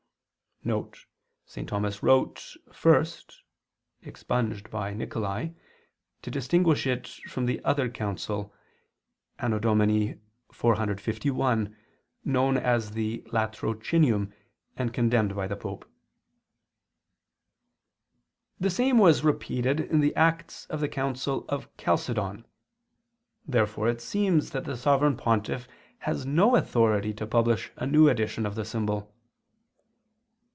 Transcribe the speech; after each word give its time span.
[*St. 1.47 1.67
Thomas 1.67 2.03
wrote 2.03 2.55
'first' 2.71 3.41
(expunged 4.03 4.69
by 4.69 4.93
Nicolai) 4.93 5.55
to 6.21 6.29
distinguish 6.29 6.85
it 6.85 7.07
from 7.07 7.47
the 7.47 7.59
other 7.65 7.89
council, 7.89 8.53
A.D. 9.39 10.17
451, 10.51 11.75
known 12.23 12.57
as 12.59 12.91
the 12.91 13.23
"Latrocinium" 13.33 14.31
and 14.77 14.93
condemned 14.93 15.35
by 15.35 15.47
the 15.47 15.55
Pope.] 15.55 15.89
The 18.59 18.69
same 18.69 18.99
was 18.99 19.23
repeated 19.23 19.79
in 19.79 19.99
the 19.99 20.15
acts 20.15 20.67
of 20.67 20.79
the 20.79 20.87
council 20.89 21.43
of 21.49 21.75
Chalcedon 21.77 22.43
(P. 22.43 22.43
ii, 22.43 22.43
Act. 22.43 23.45
5). 23.47 23.51
Therefore 23.51 23.87
it 23.87 23.99
seems 24.01 24.51
that 24.51 24.65
the 24.65 24.77
Sovereign 24.77 25.17
Pontiff 25.17 25.67
has 26.01 26.23
no 26.27 26.55
authority 26.55 27.15
to 27.15 27.25
publish 27.25 27.71
a 27.77 27.87
new 27.87 28.07
edition 28.07 28.45
of 28.45 28.53
the 28.53 28.63
symbol. 28.63 29.11